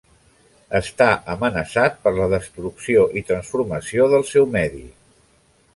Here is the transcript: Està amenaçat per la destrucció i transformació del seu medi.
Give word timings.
Està 0.77 1.07
amenaçat 1.33 1.99
per 2.07 2.15
la 2.15 2.27
destrucció 2.33 3.05
i 3.21 3.25
transformació 3.31 4.13
del 4.17 4.27
seu 4.35 4.53
medi. 4.57 4.85